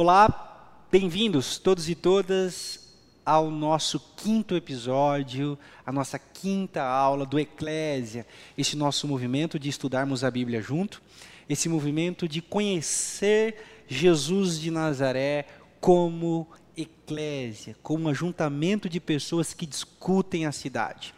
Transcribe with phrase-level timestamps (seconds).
[0.00, 2.94] Olá, bem-vindos todos e todas
[3.26, 8.24] ao nosso quinto episódio, a nossa quinta aula do Eclésia,
[8.56, 11.02] esse nosso movimento de estudarmos a Bíblia junto,
[11.48, 15.46] esse movimento de conhecer Jesus de Nazaré
[15.80, 16.46] como
[16.76, 21.12] eclésia, como um ajuntamento de pessoas que discutem a cidade.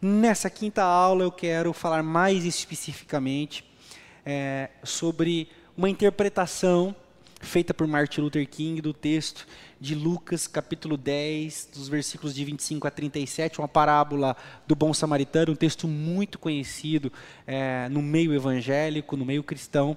[0.00, 3.62] Nessa quinta aula eu quero falar mais especificamente
[4.24, 6.96] é, sobre uma interpretação
[7.46, 9.46] feita por Martin Luther King do texto
[9.80, 15.52] de Lucas, capítulo 10, dos versículos de 25 a 37, uma parábola do bom samaritano,
[15.52, 17.10] um texto muito conhecido
[17.46, 19.96] é, no meio evangélico, no meio cristão.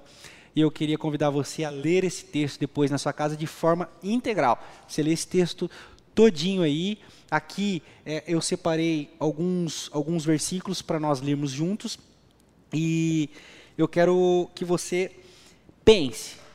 [0.56, 3.90] E eu queria convidar você a ler esse texto depois na sua casa de forma
[4.04, 4.64] integral.
[4.88, 5.70] Você lê esse texto
[6.14, 7.00] todinho aí.
[7.31, 11.98] Aqui é, eu separei alguns, alguns versículos para nós lermos juntos.
[12.72, 13.30] E
[13.78, 15.12] eu quero que você
[15.84, 16.48] pense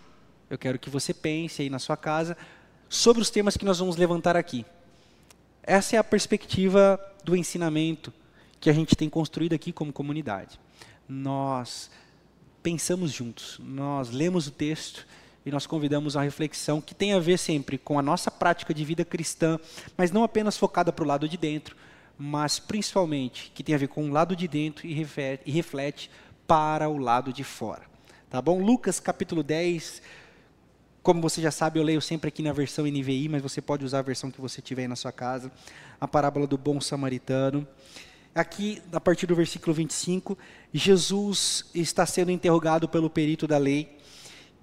[0.54, 2.36] eu quero que você pense aí na sua casa
[2.88, 4.64] sobre os temas que nós vamos levantar aqui.
[5.62, 8.12] Essa é a perspectiva do ensinamento
[8.60, 10.60] que a gente tem construído aqui como comunidade.
[11.08, 11.90] Nós
[12.62, 15.06] pensamos juntos, nós lemos o texto
[15.44, 18.84] e nós convidamos a reflexão que tem a ver sempre com a nossa prática de
[18.84, 19.58] vida cristã,
[19.96, 21.76] mas não apenas focada para o lado de dentro,
[22.16, 26.10] mas principalmente que tem a ver com o lado de dentro e reflete, e reflete
[26.46, 27.82] para o lado de fora.
[28.30, 28.60] Tá bom?
[28.62, 30.02] Lucas capítulo 10,
[31.04, 33.98] como você já sabe, eu leio sempre aqui na versão NVI, mas você pode usar
[33.98, 35.52] a versão que você tiver aí na sua casa.
[36.00, 37.68] A parábola do bom samaritano.
[38.34, 40.36] Aqui, a partir do versículo 25,
[40.72, 43.98] Jesus está sendo interrogado pelo perito da lei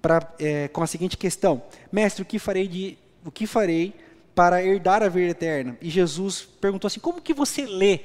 [0.02, 3.94] pra, é, com a seguinte questão: Mestre, o que farei de, o que farei
[4.34, 5.78] para herdar a vida eterna?
[5.80, 8.00] E Jesus perguntou assim: Como que você lê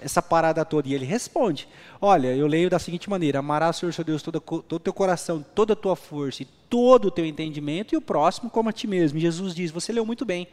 [0.00, 0.88] essa parada toda?
[0.88, 1.68] E ele responde:
[2.00, 5.44] Olha, eu leio da seguinte maneira: Amarás o Senhor seu Deus todo o teu coração,
[5.54, 8.86] toda a tua força e todo o teu entendimento, e o próximo como a ti
[8.86, 9.18] mesmo.
[9.18, 10.48] E Jesus diz: Você leu muito bem,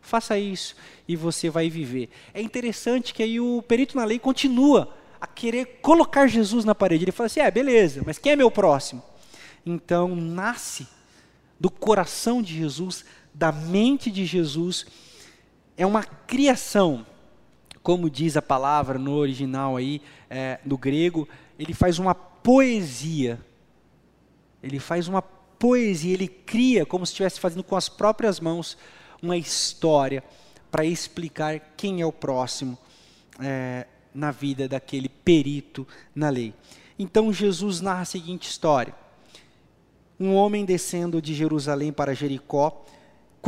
[0.00, 2.10] faça isso e você vai viver.
[2.32, 7.04] É interessante que aí o perito na lei continua a querer colocar Jesus na parede.
[7.04, 9.02] Ele fala assim: É, beleza, mas quem é meu próximo?
[9.64, 10.86] Então, nasce
[11.60, 14.86] do coração de Jesus, da mente de Jesus,
[15.76, 17.04] é uma criação
[17.88, 21.26] como diz a palavra no original aí, é, no grego,
[21.58, 23.40] ele faz uma poesia.
[24.62, 28.76] Ele faz uma poesia, ele cria, como se estivesse fazendo com as próprias mãos,
[29.22, 30.22] uma história
[30.70, 32.76] para explicar quem é o próximo
[33.40, 36.52] é, na vida daquele perito na lei.
[36.98, 38.94] Então Jesus narra a seguinte história:
[40.20, 42.84] um homem descendo de Jerusalém para Jericó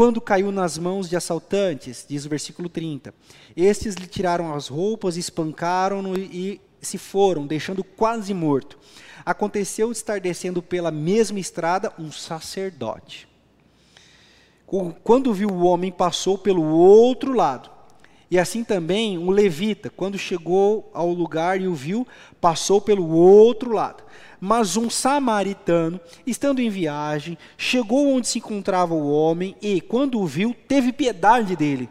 [0.01, 3.13] quando caiu nas mãos de assaltantes, diz o versículo 30.
[3.55, 8.79] Estes lhe tiraram as roupas, espancaram-no e se foram, deixando quase morto.
[9.27, 13.29] Aconteceu estar descendo pela mesma estrada um sacerdote.
[15.05, 17.71] Quando viu o homem, passou pelo outro lado.
[18.31, 22.09] E assim também um levita, quando chegou ao lugar e o viu,
[22.41, 24.03] passou pelo outro lado.
[24.41, 30.27] Mas um samaritano, estando em viagem, chegou onde se encontrava o homem e, quando o
[30.27, 31.89] viu, teve piedade dele.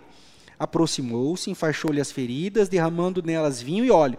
[0.57, 4.17] Aproximou-se, enfaixou-lhe as feridas, derramando nelas vinho e óleo.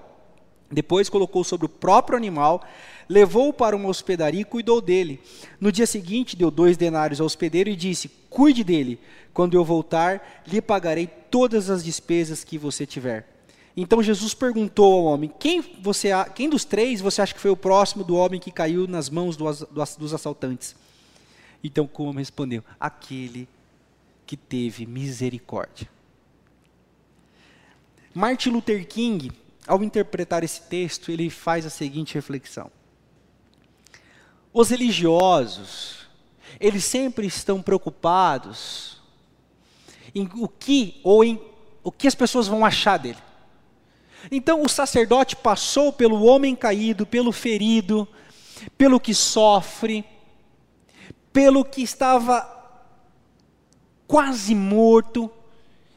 [0.73, 2.63] Depois colocou sobre o próprio animal,
[3.09, 5.21] levou-o para uma hospedaria e cuidou dele.
[5.61, 9.01] No dia seguinte, deu dois denários ao hospedeiro e disse: Cuide dele.
[9.35, 13.40] Quando eu voltar, lhe pagarei todas as despesas que você tiver.
[13.77, 17.57] Então Jesus perguntou ao homem: quem, você, quem dos três você acha que foi o
[17.57, 20.75] próximo do homem que caiu nas mãos do, do, dos assaltantes?
[21.63, 23.49] Então o homem respondeu: aquele
[24.27, 25.89] que teve misericórdia.
[28.13, 29.31] Martin Luther King,
[29.67, 32.71] ao interpretar esse texto, ele faz a seguinte reflexão:
[34.53, 36.09] os religiosos,
[36.59, 39.01] eles sempre estão preocupados
[40.13, 41.41] em o que ou em
[41.85, 43.30] o que as pessoas vão achar dele.
[44.31, 48.09] Então o sacerdote passou pelo homem caído, pelo ferido,
[48.77, 50.05] pelo que sofre,
[51.33, 52.59] pelo que estava
[54.07, 55.31] quase morto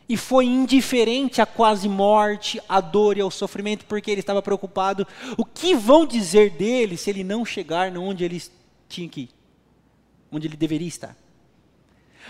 [0.08, 5.08] e foi indiferente à quase morte, à dor e ao sofrimento, porque ele estava preocupado
[5.38, 8.42] o que vão dizer dele se ele não chegar onde ele
[8.88, 9.30] tinha que ir,
[10.31, 11.16] onde ele deveria estar.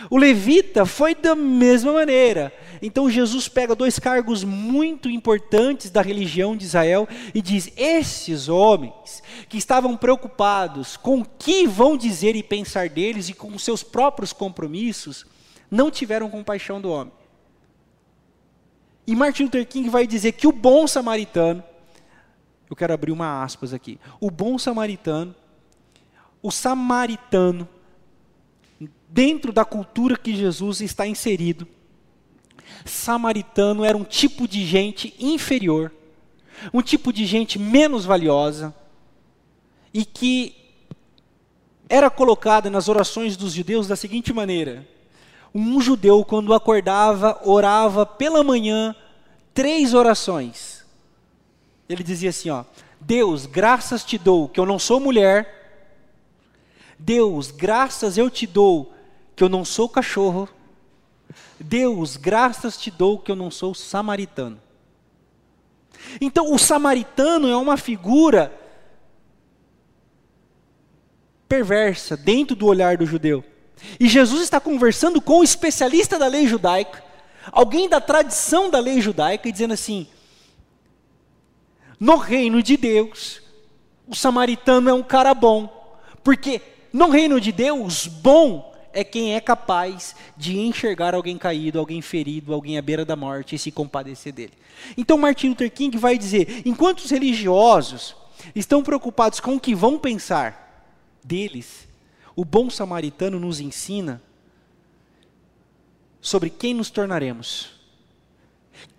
[0.09, 2.53] O levita foi da mesma maneira.
[2.81, 9.23] Então Jesus pega dois cargos muito importantes da religião de Israel e diz: esses homens
[9.47, 14.33] que estavam preocupados com o que vão dizer e pensar deles e com seus próprios
[14.33, 15.25] compromissos,
[15.69, 17.13] não tiveram compaixão do homem.
[19.05, 21.63] E Martin Luther King vai dizer que o bom samaritano,
[22.69, 25.35] eu quero abrir uma aspas aqui, o bom samaritano,
[26.41, 27.67] o samaritano,
[29.07, 31.67] dentro da cultura que Jesus está inserido,
[32.85, 35.91] samaritano era um tipo de gente inferior,
[36.73, 38.73] um tipo de gente menos valiosa,
[39.93, 40.55] e que
[41.87, 44.87] era colocada nas orações dos judeus da seguinte maneira:
[45.53, 48.95] um judeu, quando acordava, orava pela manhã
[49.53, 50.83] três orações.
[51.87, 52.63] Ele dizia assim: ó,
[52.99, 55.61] Deus, graças te dou que eu não sou mulher.
[57.05, 58.93] Deus, graças eu te dou
[59.35, 60.47] que eu não sou cachorro.
[61.59, 64.57] Deus, graças te dou que eu não sou samaritano.
[66.21, 68.53] Então, o samaritano é uma figura
[71.45, 73.43] perversa dentro do olhar do judeu.
[73.99, 77.03] E Jesus está conversando com o especialista da lei judaica,
[77.51, 80.07] alguém da tradição da lei judaica, e dizendo assim:
[81.99, 83.41] no reino de Deus,
[84.07, 86.61] o samaritano é um cara bom, porque
[86.93, 92.53] no reino de Deus, bom é quem é capaz de enxergar alguém caído, alguém ferido,
[92.53, 94.53] alguém à beira da morte e se compadecer dele.
[94.95, 98.15] Então Martin Luther King vai dizer: enquanto os religiosos
[98.55, 100.87] estão preocupados com o que vão pensar
[101.23, 101.87] deles,
[102.35, 104.21] o bom samaritano nos ensina
[106.21, 107.71] sobre quem nos tornaremos.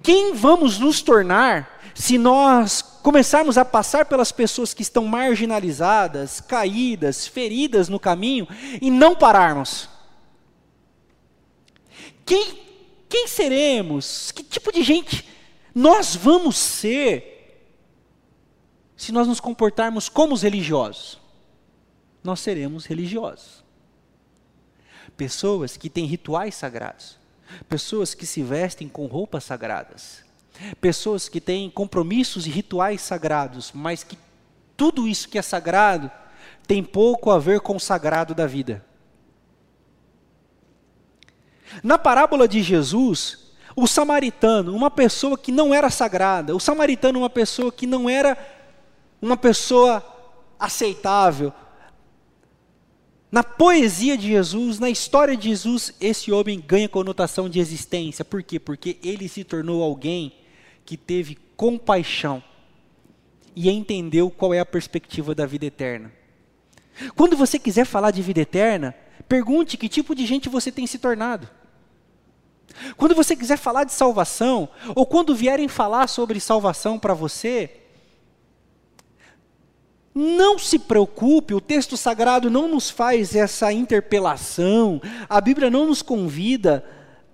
[0.03, 7.27] Quem vamos nos tornar se nós começarmos a passar pelas pessoas que estão marginalizadas, caídas,
[7.27, 8.49] feridas no caminho
[8.81, 9.89] e não pararmos?
[12.27, 12.59] Quem,
[13.09, 14.33] quem seremos?
[14.33, 15.29] Que tipo de gente
[15.75, 17.33] nós vamos ser
[18.97, 21.25] se nós nos comportarmos como os religiosos?
[22.25, 23.63] nós seremos religiosos.
[25.15, 27.19] Pessoas que têm rituais sagrados,
[27.69, 30.24] pessoas que se vestem com roupas sagradas,
[30.81, 34.19] pessoas que têm compromissos e rituais sagrados, mas que
[34.77, 36.11] tudo isso que é sagrado
[36.67, 38.85] tem pouco a ver com o sagrado da vida.
[41.83, 47.31] Na parábola de Jesus, o samaritano, uma pessoa que não era sagrada, o samaritano, uma
[47.31, 48.39] pessoa que não era
[49.21, 50.05] uma pessoa
[50.59, 51.53] aceitável,
[53.35, 58.25] na poesia de Jesus, na história de Jesus, esse homem ganha conotação de existência.
[58.25, 58.61] Por quê?
[58.61, 60.33] Porque ele se tornou alguém
[60.85, 62.43] que teve compaixão
[63.57, 66.13] e entendeu qual é a perspectiva da vida eterna.
[67.17, 68.95] Quando você quiser falar de vida eterna,
[69.29, 71.49] pergunte que tipo de gente você tem se tornado.
[72.97, 77.81] Quando você quiser falar de salvação, ou quando vierem falar sobre salvação para você,
[80.15, 86.03] não se preocupe, o texto sagrado não nos faz essa interpelação, a Bíblia não nos
[86.03, 86.85] convida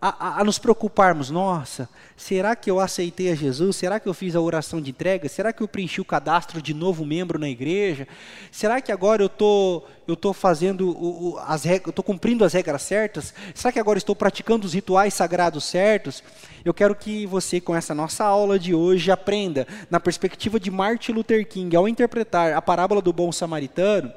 [0.00, 1.31] a, a, a, nos preocuparmos.
[1.31, 3.76] Nossa, será que eu aceitei a Jesus?
[3.76, 5.29] Será que eu fiz a oração de entrega?
[5.29, 8.08] Será que eu preenchi o cadastro de novo membro na igreja?
[8.50, 12.55] Será que agora eu tô, eu tô fazendo o, o, as regras, estou cumprindo as
[12.55, 13.35] regras certas?
[13.55, 16.23] Será que agora estou praticando os rituais sagrados certos?
[16.64, 21.12] Eu quero que você, com essa nossa aula de hoje, aprenda na perspectiva de Martin
[21.12, 24.12] Luther King, ao interpretar a parábola do bom samaritano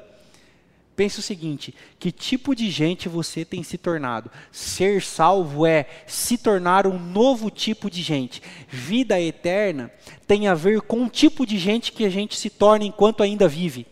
[0.96, 4.30] Pense o seguinte: que tipo de gente você tem se tornado?
[4.52, 8.40] Ser salvo é se tornar um novo tipo de gente.
[8.68, 9.90] Vida eterna
[10.26, 13.48] tem a ver com o tipo de gente que a gente se torna enquanto ainda
[13.48, 13.86] vive.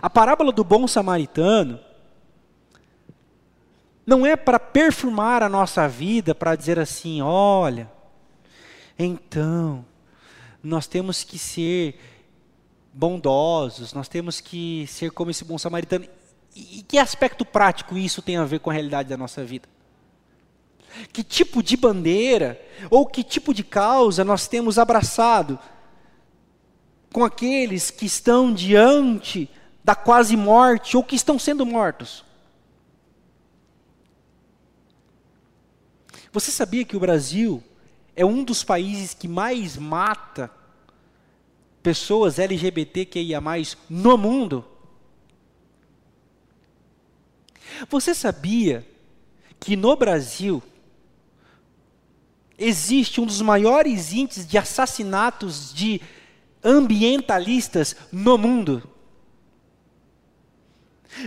[0.00, 1.80] A parábola do bom samaritano
[4.06, 7.90] não é para perfumar a nossa vida, para dizer assim: olha,
[8.96, 9.84] então,
[10.62, 11.98] nós temos que ser
[12.92, 16.06] bondosos, nós temos que ser como esse bom samaritano.
[16.54, 19.68] E que aspecto prático isso tem a ver com a realidade da nossa vida?
[21.12, 25.58] Que tipo de bandeira ou que tipo de causa nós temos abraçado
[27.10, 29.48] com aqueles que estão diante
[29.82, 32.22] da quase morte ou que estão sendo mortos?
[36.30, 37.62] Você sabia que o Brasil
[38.14, 40.50] é um dos países que mais mata
[41.82, 43.40] pessoas LGBTQIA+,
[43.90, 44.64] no mundo.
[47.88, 48.86] Você sabia
[49.58, 50.62] que no Brasil
[52.58, 56.00] existe um dos maiores índices de assassinatos de
[56.62, 58.88] ambientalistas no mundo?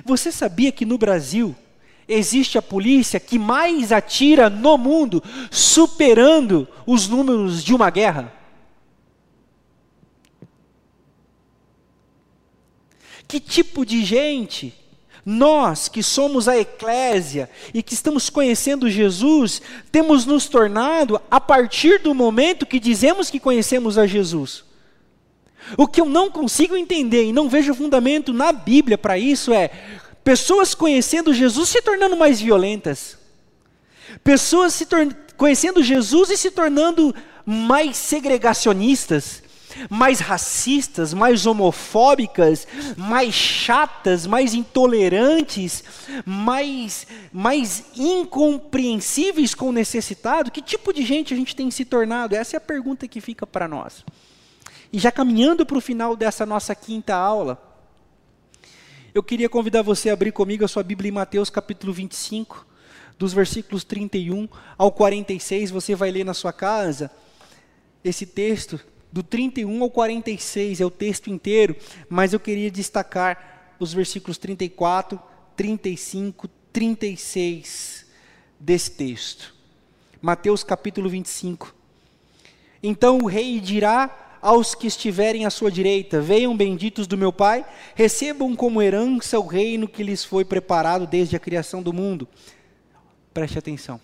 [0.03, 1.55] Você sabia que no Brasil
[2.07, 8.34] existe a polícia que mais atira no mundo, superando os números de uma guerra?
[13.27, 14.73] Que tipo de gente?
[15.25, 21.99] Nós que somos a eclésia e que estamos conhecendo Jesus, temos nos tornado a partir
[21.99, 24.63] do momento que dizemos que conhecemos a Jesus?
[25.75, 29.71] O que eu não consigo entender e não vejo fundamento na Bíblia para isso é
[30.23, 33.17] pessoas conhecendo Jesus se tornando mais violentas,
[34.23, 34.79] pessoas
[35.35, 37.15] conhecendo Jesus e se tornando
[37.45, 39.43] mais segregacionistas,
[39.89, 42.67] mais racistas, mais homofóbicas,
[42.97, 45.83] mais chatas, mais intolerantes,
[46.25, 50.51] mais, mais incompreensíveis com o necessitado?
[50.51, 52.35] Que tipo de gente a gente tem se tornado?
[52.35, 54.03] Essa é a pergunta que fica para nós.
[54.91, 57.61] E já caminhando para o final dessa nossa quinta aula,
[59.13, 62.65] eu queria convidar você a abrir comigo a sua Bíblia em Mateus capítulo 25,
[63.17, 65.71] dos versículos 31 ao 46.
[65.71, 67.11] Você vai ler na sua casa
[68.03, 68.79] esse texto
[69.15, 71.73] do 31 ao 46, é o texto inteiro,
[72.09, 75.17] mas eu queria destacar os versículos 34,
[75.55, 78.07] 35, 36
[78.59, 79.55] desse texto.
[80.21, 81.73] Mateus capítulo 25.
[82.83, 87.65] Então o rei dirá aos que estiverem à sua direita: Venham benditos do meu Pai,
[87.95, 92.27] recebam como herança o reino que lhes foi preparado desde a criação do mundo.
[93.33, 93.97] Preste atenção.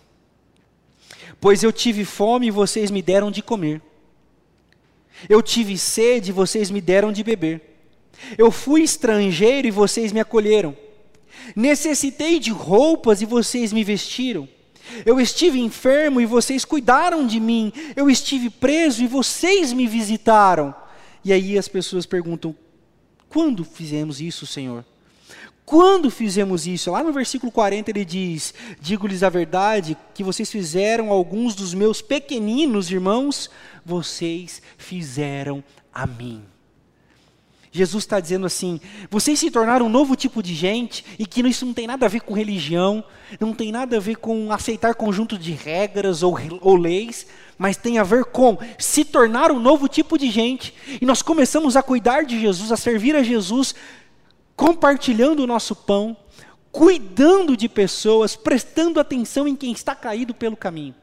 [1.42, 3.82] Pois eu tive fome e vocês me deram de comer.
[5.30, 7.62] Eu tive sede e vocês me deram de beber.
[8.38, 10.76] Eu fui estrangeiro e vocês me acolheram.
[11.56, 14.48] Necessitei de roupas e vocês me vestiram.
[15.06, 17.72] Eu estive enfermo e vocês cuidaram de mim.
[17.96, 20.74] Eu estive preso e vocês me visitaram.
[21.24, 22.56] E aí as pessoas perguntam:
[23.30, 24.86] quando fizemos isso, Senhor?
[25.66, 26.92] Quando fizemos isso?
[26.92, 32.02] Lá no versículo 40 ele diz: Digo-lhes a verdade, que vocês fizeram alguns dos meus
[32.02, 33.50] pequeninos irmãos
[33.86, 36.44] vocês fizeram a mim.
[37.72, 41.66] Jesus está dizendo assim: vocês se tornaram um novo tipo de gente, e que isso
[41.66, 43.04] não tem nada a ver com religião,
[43.40, 47.26] não tem nada a ver com aceitar conjunto de regras ou, ou leis,
[47.58, 50.74] mas tem a ver com se tornar um novo tipo de gente.
[51.00, 53.74] E nós começamos a cuidar de Jesus, a servir a Jesus,
[54.56, 56.16] compartilhando o nosso pão,
[56.72, 60.96] cuidando de pessoas, prestando atenção em quem está caído pelo caminho.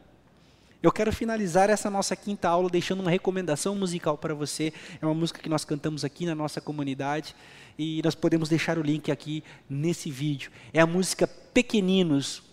[0.81, 4.73] Eu quero finalizar essa nossa quinta aula deixando uma recomendação musical para você.
[5.02, 7.35] É uma música que nós cantamos aqui na nossa comunidade
[7.76, 10.52] e nós podemos deixar o link aqui nesse vídeo.
[10.73, 12.45] É a música Pequeninos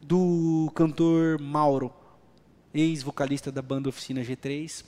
[0.00, 1.92] do cantor Mauro,
[2.72, 4.84] ex-vocalista da banda Oficina G3.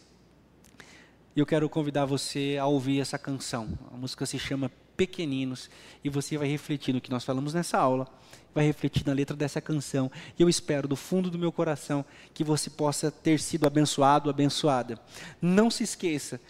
[1.37, 3.79] E eu quero convidar você a ouvir essa canção.
[3.93, 5.71] A música se chama Pequeninos
[6.05, 8.07] e você vai refletir no que nós falamos nessa aula
[8.55, 10.11] vai refletir na letra dessa canção.
[10.39, 12.05] E eu espero do fundo do meu coração
[12.35, 15.01] que você possa ter sido abençoado, abençoada.
[15.41, 16.41] Não se esqueça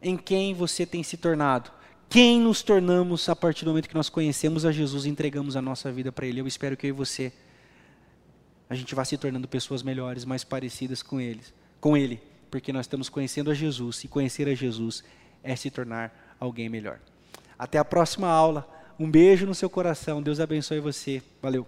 [0.00, 1.72] em quem você tem se tornado.
[2.08, 5.62] Quem nos tornamos a partir do momento que nós conhecemos a Jesus e entregamos a
[5.62, 6.40] nossa vida para Ele.
[6.40, 7.32] Eu espero que eu e você
[8.68, 12.84] a gente vá se tornando pessoas melhores, mais parecidas com eles, com Ele, porque nós
[12.84, 15.02] estamos conhecendo a Jesus e conhecer a Jesus
[15.42, 17.00] é se tornar alguém melhor.
[17.60, 18.66] Até a próxima aula.
[18.98, 20.22] Um beijo no seu coração.
[20.22, 21.22] Deus abençoe você.
[21.42, 21.66] Valeu.